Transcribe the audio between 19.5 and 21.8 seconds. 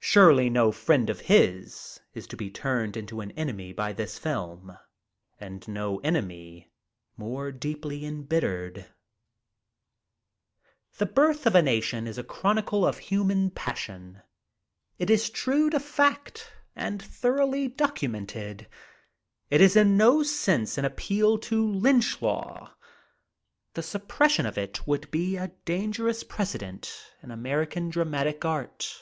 It is in no sense an appeal to